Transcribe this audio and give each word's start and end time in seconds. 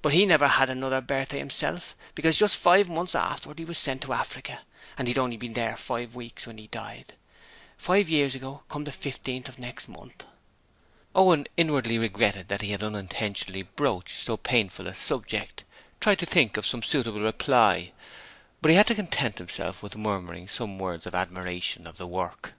'But 0.00 0.14
he 0.14 0.24
never 0.24 0.48
had 0.48 0.70
another 0.70 1.02
birthday 1.02 1.36
himself, 1.38 1.94
because 2.14 2.38
just 2.38 2.56
five 2.56 2.88
months 2.88 3.14
afterwards 3.14 3.58
he 3.58 3.66
were 3.66 3.74
sent 3.74 4.02
out 4.04 4.06
to 4.06 4.12
Africa, 4.14 4.62
and 4.96 5.06
he'd 5.06 5.18
only 5.18 5.36
been 5.36 5.52
there 5.52 5.76
five 5.76 6.14
weeks 6.14 6.46
when 6.46 6.56
he 6.56 6.68
died. 6.68 7.12
Five 7.76 8.08
years 8.08 8.34
ago, 8.34 8.62
come 8.70 8.84
the 8.84 8.92
fifteenth 8.92 9.50
of 9.50 9.58
next 9.58 9.88
month.' 9.90 10.24
Owen, 11.14 11.46
inwardly 11.58 11.98
regretting 11.98 12.46
that 12.48 12.62
he 12.62 12.70
had 12.70 12.82
unintentionally 12.82 13.64
broached 13.64 14.16
so 14.16 14.38
painful 14.38 14.86
a 14.86 14.94
subject, 14.94 15.64
tried 16.00 16.20
to 16.20 16.24
think 16.24 16.56
of 16.56 16.64
some 16.64 16.82
suitable 16.82 17.20
reply, 17.20 17.92
but 18.62 18.70
had 18.72 18.86
to 18.86 18.94
content 18.94 19.36
himself 19.36 19.82
with 19.82 19.96
murmuring 19.96 20.48
some 20.48 20.78
words 20.78 21.04
of 21.04 21.14
admiration 21.14 21.86
of 21.86 21.98
the 21.98 22.06
work. 22.06 22.54